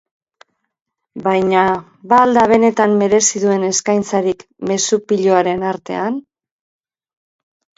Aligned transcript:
Baina, 1.25 1.65
ba 2.13 2.21
al 2.27 2.33
da 2.39 2.45
benetan 2.53 2.95
merezi 3.01 3.41
duen 3.43 3.67
eskaintzarik 3.69 4.43
mezu 4.73 4.99
piloaren 5.13 5.69
artean? 5.75 6.19